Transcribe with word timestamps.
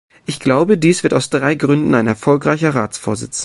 Ich 0.25 0.39
glaube, 0.39 0.79
dies 0.79 1.03
wird 1.03 1.13
aus 1.13 1.29
drei 1.29 1.53
Gründen 1.53 1.93
ein 1.93 2.07
erfolgreicher 2.07 2.73
Ratsvorsitz. 2.73 3.39